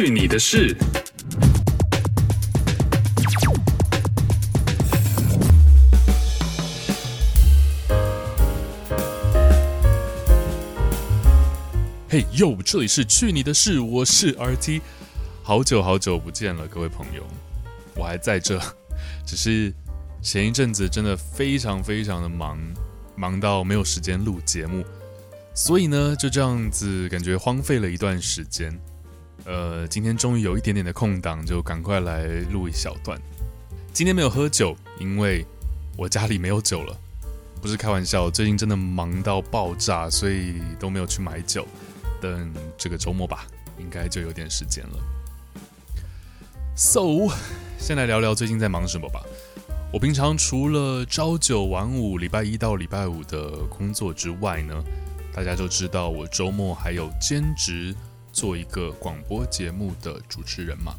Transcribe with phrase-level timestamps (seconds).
[0.00, 0.76] 去你的事！
[12.08, 14.80] 嘿呦，这里是去你的事，我是 RT，
[15.42, 17.26] 好久好久不见了，各位朋友，
[17.96, 18.56] 我还在这，
[19.26, 19.74] 只是
[20.22, 22.56] 前一阵子真的非常非常的忙，
[23.16, 24.84] 忙到没有时间录节目。
[25.56, 28.72] 所以呢，就这样子感觉荒废了一段时间。
[29.44, 33.20] 呃，今天终于有一点点的空档，就赶快来录一小段。
[33.92, 35.44] 今天没有喝酒，因为
[35.96, 36.96] 我家里没有酒了。
[37.60, 41.66] 不是开玩笑，最近真的忙到爆炸，所以都没有去买酒。
[42.20, 43.46] 等这个周末吧，
[43.78, 44.98] 应该就有点时间了。
[46.76, 47.32] So，
[47.78, 49.20] 先来聊聊最近在忙什么吧。
[49.92, 54.84] 我平常除了朝九晚五，礼拜一到礼拜五的工作之外呢，
[55.32, 57.94] 大家都知道，我周末还有兼职
[58.38, 60.94] 做一个广播节目的主持人嘛。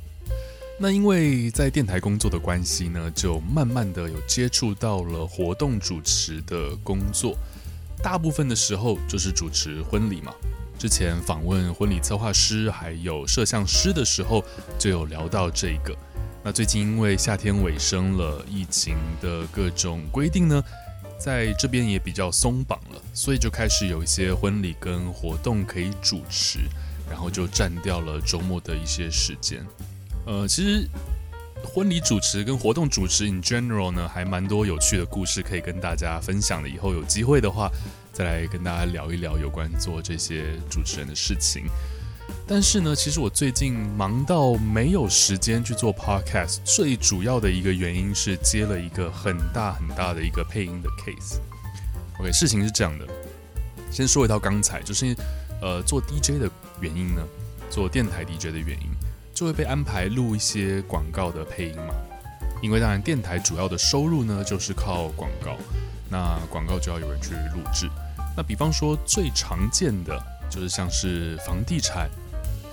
[0.77, 7.37] 那因为在电台工作的关系呢，就慢慢的有接触到了活动主持的工作。
[8.03, 10.33] 大部分的时候就是主持婚礼嘛。
[10.77, 14.43] 之前访问婚礼策划师还有摄像师的时候，
[14.77, 15.95] 就有聊到这个。
[16.43, 20.61] 那最近因为夏天尾声了，疫情的各种规定呢，
[21.17, 26.59] 在这边也比较松绑了，所以就开始有一些婚礼跟活动可以主持，
[27.09, 29.65] 然后就占掉了周末的一些时间。
[30.25, 30.87] 呃，其实
[31.63, 36.69] 婚礼主持跟活动主持 in general 呢，还蛮多有趣的故事可以跟大家分享的。
[36.69, 37.69] 以后有机会的话，
[38.13, 41.65] 再来跟大家聊一聊有关做这些主持人的事情。
[42.47, 51.39] 但是呢，其实我最近忙到没有时间去做 podcast，最主要的一个原因是接了一个很大很大的一个配音的 case。
[52.19, 53.07] OK，事情是这样的，
[53.91, 55.15] 先说一套刚才，就是
[55.61, 57.21] 呃做 DJ 的原因呢，
[57.69, 58.89] 做电台 DJ 的原因，
[59.33, 61.93] 就会被安排录一些广告的配音嘛。
[62.61, 65.55] 因为当然电台主要的收入呢就是靠广告，
[66.09, 67.89] 那广告就要有人去录制。
[68.35, 70.17] 那比方说最常见的
[70.49, 72.09] 就是像是房地产。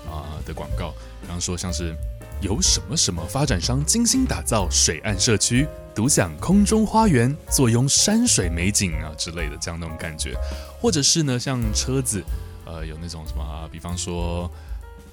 [0.09, 1.93] 啊的广告，比方说像是
[2.39, 10.33] 由什么什么发展商精心打造水岸社区，独享空中花园，坐拥山水美景啊之类的这样那种感觉，
[10.79, 12.23] 或者是呢像车子，
[12.67, 14.51] 呃有那种什么，比方说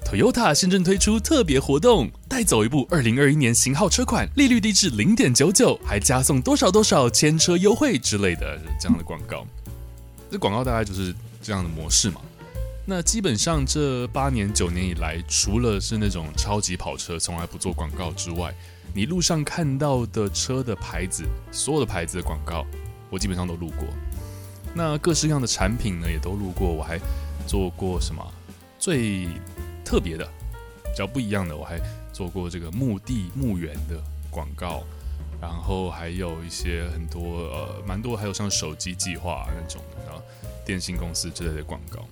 [0.05, 9.47] Toyota 现正推出特别活动，带走一部二零二一年型号车款，利率低至零点九九，还加送多少多少牵车优惠之类的这样的广告，
[10.29, 12.21] 这广告大概就是这样的模式嘛。
[12.85, 18.53] 那基本上这八年九年以来，除了是那种超级跑车从来不做广告之外，
[18.93, 22.63] 你路上看到的车的牌子，所有的牌子的广告，
[23.09, 23.87] 我基本上都录过。
[24.75, 26.71] 那各式各样的产品呢，也都录过。
[26.71, 26.99] 我还
[27.47, 28.25] 做过什么
[28.79, 29.27] 最
[29.83, 30.25] 特别的、
[30.83, 31.79] 比较不一样的，我还
[32.11, 34.83] 做过这个墓地墓园的广告，
[35.41, 40.21] 然后还有一些很多呃蛮多，还有像手机计划那种的，然后
[40.65, 42.05] 电信公司之类的广告。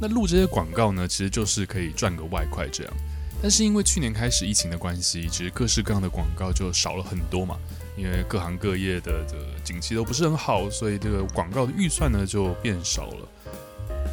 [0.00, 2.92] 那录这些广告呢，其实就是可以赚个外快这样。
[3.40, 7.58] 但是因为去年开始疫情的关系，其实各式各样的广告就少了很多嘛。
[7.96, 13.28] 因为各行各业的这个景气都不是很好，所以这个广告的预算呢就变少了。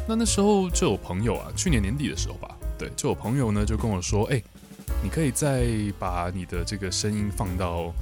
[0.06, 4.42] 那那时候就有朋友啊，去年年底的时候吧，对，就有朋友呢就跟我说：“哎，
[5.02, 5.66] 你可以再
[5.98, 7.92] 把你的这个声音放到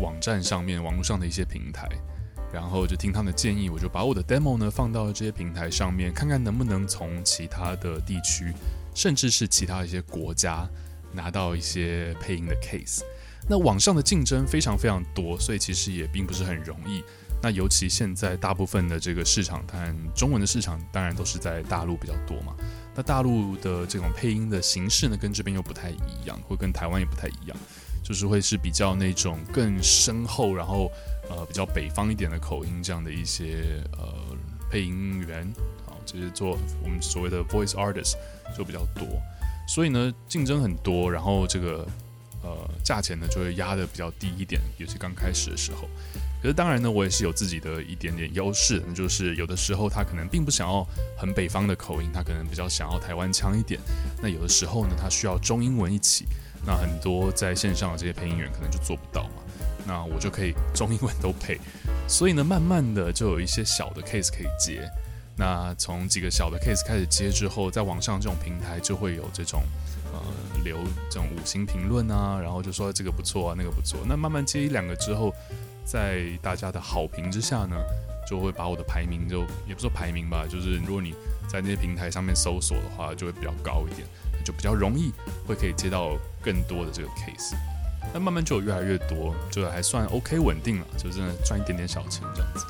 [0.00, 1.88] 网站上面，网络上的一些平台。”
[2.50, 8.54] 然后就听他们的建议，我就把我的 demo 呢放到这些平台上面，看看能不能从其他的地区，
[8.94, 10.66] 甚至是其他一些国家
[11.12, 13.02] 拿到一些配音的 case。
[13.46, 17.02] 那网上的竞争非常非常多，所以其实也并不是很容易。
[17.42, 22.54] 那尤其现在大部分的这个市场，看中文的市场，当然都是在大陆比较多嘛。
[22.94, 27.56] 那大陆的这种配音的形式呢，跟这边又不太一样，会跟台湾也不太一样，
[28.02, 30.90] 就是会是比较那种更深厚，然后。
[31.30, 34.34] 呃，比较北方一点的口音，这样的一些呃
[34.70, 35.46] 配音员，
[35.84, 38.14] 好，就是做我们所谓的 voice artist
[38.56, 39.06] 就比较多，
[39.68, 41.86] 所以呢竞争很多，然后这个
[42.42, 45.86] 呃价钱呢就会压得比较低一点，尤其刚开始的时候。
[46.40, 50.86] 可是当然呢，我也是有自己的一点点优势，那就是有的时候他可能并不想要
[51.16, 53.80] 很北方的口音，他可能比较想要台湾腔一点。
[54.22, 56.26] 那有的时候呢，他需要中英文一起，
[56.64, 59.42] 那很多在线上的这些配音员可能就做不到嘛。
[59.86, 61.58] 那我就可以中英文都配，
[62.06, 64.86] 所以呢，慢慢的就有一些小的 case 可以接。
[65.34, 69.62] 那从几个小的 case 开始接之后，在网上这种平台就会有这种
[70.12, 70.20] 呃
[70.62, 70.76] 留
[71.08, 74.00] 这种五星评论啊，然后就说这个不错啊，那个不错。
[74.06, 75.32] 那慢慢接一两个之后，
[75.90, 77.76] 在大家的好评之下呢，
[78.28, 81.14] 就会把我的排名就也不说排名吧，就是如果你
[81.48, 84.06] 在那些平台上面搜索的话，就会比较高一点。
[84.44, 85.12] 就比较容易
[85.46, 87.54] 会可以接到更多的这个 case。
[88.14, 92.64] 那慢慢就越来越多，就还算 OK 稳定了，就真的赚一点点小钱这样子。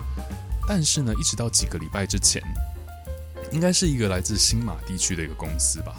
[0.67, 2.43] 但是呢，一直到几个礼拜之前，
[3.53, 5.95] 应该是一个来自新马地区的一个公司吧，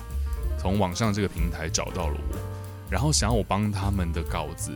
[0.59, 2.37] 从网上这个平台找到了我，
[2.89, 4.75] 然后想要我帮他们的稿子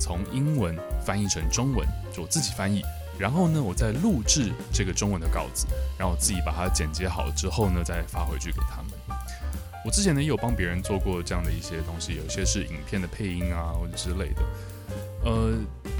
[0.00, 0.74] 从英文
[1.04, 2.82] 翻译成中文，就我自己翻译。
[3.18, 5.66] 然后呢，我再录制这个中文的稿子，
[5.98, 8.90] 然后我自己把它剪接好之后呢，再发回去给他们。
[9.84, 14.42] 我之前呢也有帮别人做过这样的一些东西，有些是影片的配音啊或者之类的。
[15.22, 15.54] 呃，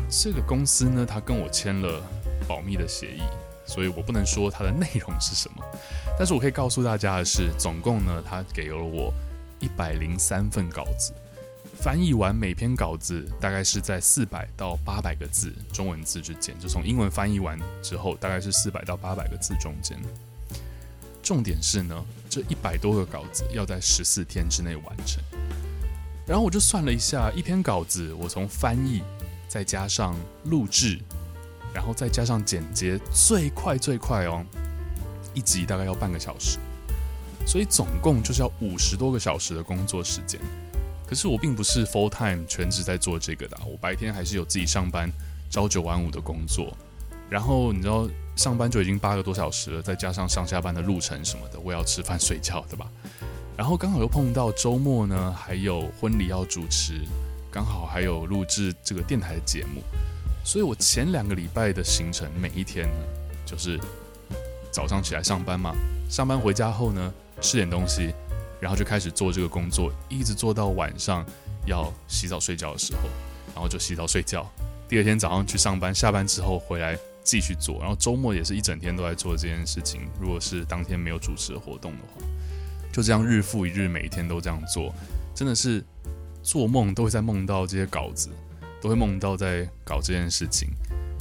[0.09, 2.03] 这个公司呢，他跟我签了
[2.49, 3.21] 保密的协议，
[3.67, 5.63] 所以我不能说它的内容是什么。
[6.19, 9.13] 但是我可以告诉大家的是，总共呢，他给了我
[9.59, 11.13] 一百零三份稿子，
[11.83, 19.99] 翻译完每篇稿子大概是在四百到八百个字中文字之间，就从英文翻译完之后，大概是四百到八百个字中间。
[21.23, 25.25] 重点是呢，这一百多个稿子要在十四天之内完成。
[26.27, 29.03] 然后我就算了一下，一篇稿子我从翻译
[29.49, 30.99] 再加上录制，
[31.73, 34.45] 然后再加上剪接，最快最快哦，
[35.33, 36.59] 一集大概要半个小时，
[37.47, 40.39] 所以总共就是要五十多个小时的工作时间。
[41.11, 45.11] 可是我并不是 full time 全职在做这个的，我白天还是有自己上班，
[45.51, 46.73] 朝九晚五的工作。
[47.29, 48.09] 然后你知道。
[48.37, 52.87] 上班就已经八个多小时了，再加上上下班的路程什么的，我要吃饭睡觉，对吧？
[53.55, 57.03] 然后刚好又碰到周末呢，还有婚礼要主持，
[57.51, 59.83] 刚好还有录制这个电台的节目，
[60.43, 63.05] 所以我前两个礼拜的行程，每一天呢，
[63.45, 63.79] 就是
[64.71, 65.75] 早上起来上班嘛，
[66.09, 68.15] 上班回家后呢，吃点东西，
[68.61, 71.25] 然后就开始做这个工作，一直做到晚上
[71.67, 73.03] 要洗澡睡觉的时候，
[73.55, 74.47] 然后就洗澡睡觉，
[74.89, 76.99] 第二天早上去上班，下班之后回来。
[77.23, 80.09] 继续做，然后周末也是一整天都在做这件事情。
[80.19, 82.27] 如果是当天没有主持的活动的话，
[82.91, 84.93] 就这样日复一日，每一天都这样做，
[85.35, 85.85] 真的是
[86.43, 88.31] 做梦都会在梦到这些稿子，
[88.81, 90.71] 都会梦到在搞这件事情。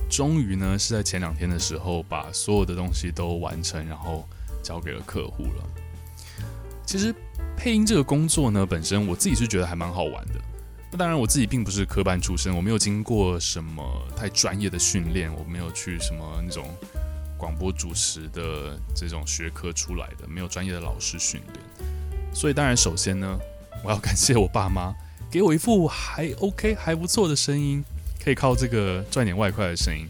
[0.09, 4.25] 终于呢，是在前两天的时候，把所有的东西都完成，然后
[4.63, 5.63] 交给了客户了。
[6.85, 7.13] 其实
[7.59, 10.35] 配音这个工作呢，本身我自己是觉得还蛮好玩的。
[10.89, 13.83] 那当然，我自己并不是科班出身，我没有经过什么
[14.15, 16.73] 太专业的训练，我没有去什么那种
[17.37, 22.33] 广播主持的这种学科出来的，没有专业的老师训练。
[22.33, 23.37] 所以，当然，首先呢，
[23.83, 24.95] 我要感谢我爸妈，
[25.29, 27.83] 给我一副还 OK、还不错的声音，
[28.23, 30.07] 可以靠这个赚点外快的声音。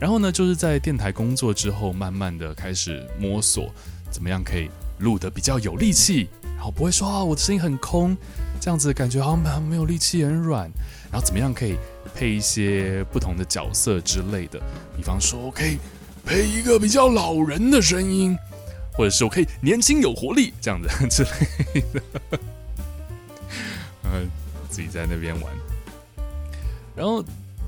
[0.00, 3.72] 然后呢，就是在电台工作之后，慢慢的开始摸索，
[4.10, 4.68] 怎么样可以
[4.98, 6.28] 录得比较有力气，
[6.62, 8.16] 然后不会说啊，我的声音很空。
[8.60, 10.70] 这样子感觉好像没有力气，很软。
[11.10, 11.76] 然后怎么样可以
[12.14, 14.60] 配一些不同的角色之类的？
[14.96, 15.78] 比方说，我可以
[16.24, 18.38] 配一个比较老人的声音，
[18.92, 22.00] 或者是我可以年轻有活力这样子之类的。
[24.04, 24.30] 嗯，
[24.70, 25.52] 自己在那边玩。
[26.94, 27.24] 然后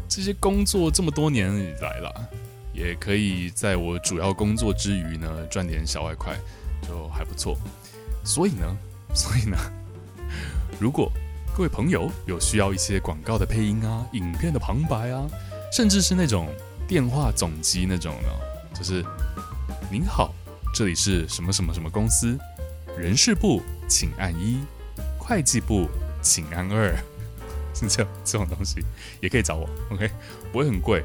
[0.09, 2.29] 这些工作这么多年以来了，
[2.73, 6.39] 也可以在我主要工作之余呢赚点小外快，
[6.87, 7.59] 就还不错。
[8.25, 8.77] 所以呢，
[9.15, 9.57] 所以呢。
[10.81, 11.11] 如果
[11.57, 15.25] 各位朋友有需要一些广告的配音啊、影片的旁白啊，
[15.73, 16.49] 甚至是那种
[16.89, 18.29] 电话总机那种呢，
[18.77, 19.05] 就是
[19.89, 20.35] 您好，
[20.75, 22.37] 这里是什么什么什么公司，
[22.99, 24.59] 人事部请按一，
[25.17, 25.89] 会计部
[26.21, 26.93] 请按二，
[27.73, 28.85] 是这这种东西
[29.21, 30.11] 也可以找我，OK，
[30.53, 31.05] 不会很贵。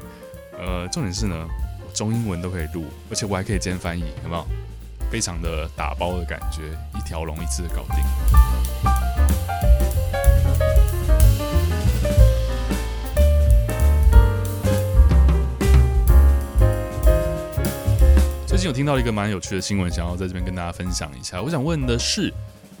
[0.58, 1.48] 呃，重点是呢，
[1.94, 4.44] 中英文都可以录，而且我还可以兼翻译，有没有？
[5.10, 7.96] 非常的打包的感觉，一条龙一次搞定。
[18.46, 21.42] 最近有听到一个蛮有趣的新闻，想要在这边跟大家分享一下。
[21.42, 22.32] 我想问的是，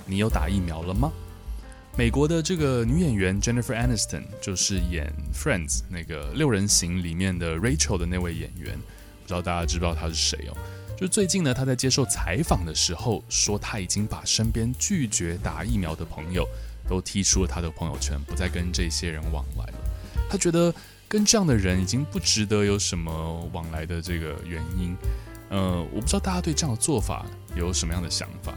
[0.06, 1.10] 你有打疫苗了吗？
[1.96, 8.78] 美国的这个女演员 Jennifer Aniston 就是演《Friends》那个六人行里面的 Rachel 的那位演员，
[9.22, 10.56] 不知道大家知不知道她是谁哦？
[11.00, 16.46] 就最近呢，他在接受采访的时候说，他已经把身边拒绝打疫苗的朋友
[16.86, 19.74] 都踢出了他的朋友圈，不再跟这些人往来了。
[20.28, 20.72] 他觉得
[21.08, 24.94] 跟这样的人已经不值得有什么往来的这个原因。
[25.48, 27.24] 呃，我不知道大家对这样的做法
[27.56, 28.52] 有什么样的想法？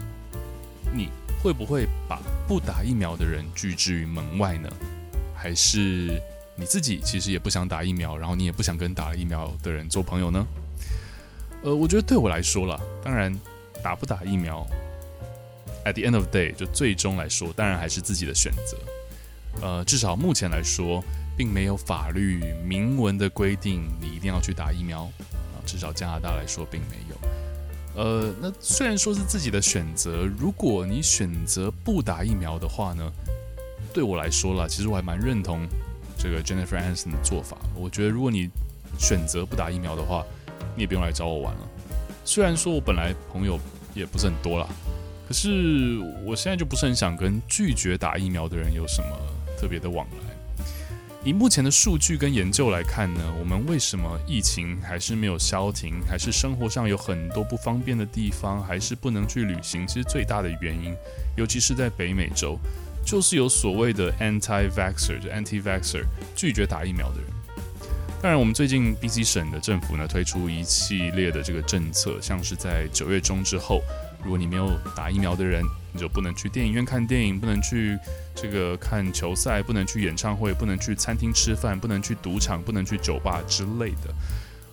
[0.92, 1.08] 你
[1.42, 4.68] 会不会把不打疫苗的人拒之于门外呢？
[5.34, 6.20] 还是
[6.56, 10.46] 你自己其实也不想打疫苗，然后你也不想跟打了疫苗的人做朋友呢？
[11.64, 13.34] 呃，我觉得对我来说啦，当然
[13.82, 14.66] 打不打疫苗
[15.86, 18.76] ，at the end of day 就最终来说，当然还是自己的选择。
[19.62, 21.02] 呃，至少目前来说，
[21.38, 25.56] 并没有法律明文的规定你一定要去打疫苗啊。
[25.64, 33.10] 至少加拿大来说并没有，呃，那虽然说是自己的选择，如果你选择不打疫苗的话呢，
[33.90, 35.66] 对我来说啦，其实我还蛮认同
[36.18, 37.56] 这个 Jennifer Aniston 的做法。
[37.74, 38.50] 我觉得如果你
[38.98, 40.22] 选择不打疫苗的话，
[40.74, 41.68] 你也不用来找我玩了。
[42.24, 43.58] 虽然说我本来朋友
[43.94, 44.66] 也不是很多啦，
[45.28, 49.08] 可是我现在就不是很想跟拒绝打疫苗的人有什么
[49.58, 50.34] 特别的往来。
[51.22, 59.86] 以目前的数据跟研究来看呢，我们为什么疫情还是没有消停，还是生活上有很多不方便的地方，还是不能去旅行？
[59.86, 60.94] 其实最大的原因，
[61.34, 62.58] 尤其是在北美洲，
[63.06, 66.04] 就是有所谓的 anti-vaxer，就 anti-vaxer
[66.36, 67.30] 拒绝打疫苗的人。
[68.24, 73.82] 当然，我们最近 BC 省的政府呢推出一系列的这个政策，像是在九月中之后，
[74.22, 75.62] 如果你没有打疫苗的人，
[75.92, 77.98] 你就不能去电影院看电影，不能去
[78.34, 84.14] 这个看球赛，不能去演唱会，不能去餐厅吃饭，不能去赌场，不能去酒吧之类的。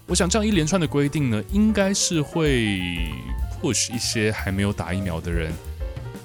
[0.08, 2.80] 我想这样一连串的规定呢，应该是会
[3.62, 5.52] push 一些还没有打疫苗的人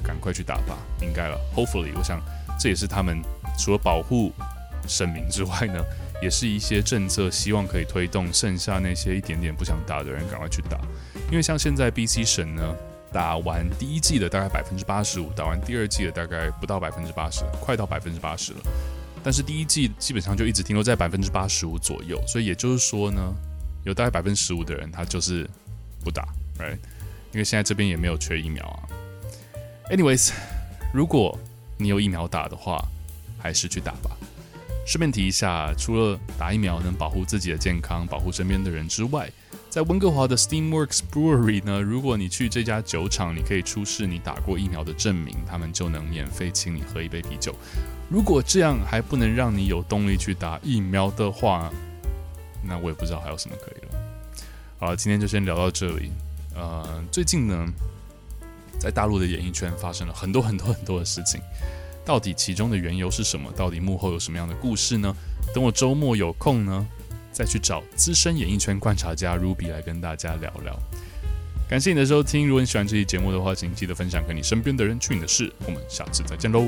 [0.00, 1.36] 赶快去打吧，应该了。
[1.56, 2.22] Hopefully，我想
[2.56, 3.20] 这也是他们
[3.58, 4.32] 除了保护
[4.86, 5.84] 生命之外呢，
[6.22, 10.78] 也是一些政策，希望可以推动剩下那些一点点不想打的人赶快去打。
[11.30, 12.74] 因为像现在 BC 省呢。
[13.12, 18.58] 打完第一剂的大概百分之八十五，打完第二剂的大概不到百分之八十，快到百分之八十了。
[19.22, 23.34] 但是第一剂基本上就一直停留在百分之八十五左右，所以也就是说呢，
[23.84, 25.48] 有大概百分之十五的人他就是
[26.04, 26.76] 不打，right？
[27.32, 28.82] 因为现在这边也没有缺疫苗啊。
[29.88, 30.32] Anyways，
[30.92, 31.38] 如果
[31.78, 32.84] 你有疫苗打的话，
[33.38, 34.10] 还是去打吧。
[34.86, 39.28] 顺便提一下，除了打疫苗能保护自己的健康、保护身边的人之外，
[39.68, 47.52] 在温哥华的 Steamworks Brewery 呢，如果你去这家酒厂，你可以出示你打过疫苗的证明，他们就能免费请你喝一杯啤酒。
[48.08, 51.68] 如果这样还不能让你有动力去打疫苗的话，
[52.62, 54.00] 那我也不知道还有什么可以了。
[54.78, 56.12] 好，今天就先聊到这里。
[56.54, 57.66] 呃，最近呢，
[58.78, 61.40] 在大陆的演艺圈发生了很多很多很多的事情，
[62.06, 63.52] 到底其中的缘由是什么？
[63.56, 65.14] 到底幕后有什么样的故事呢？
[65.52, 66.86] 等我周末有空呢，
[67.32, 70.78] 再去找资深演艺圈观察家 Ruby 来跟大家聊聊。
[71.68, 75.00] 感谢你的收听，如果你喜欢这期节目的话，请记得分享给你身边的人。
[75.00, 76.64] 去你的事，我们下次再见喽。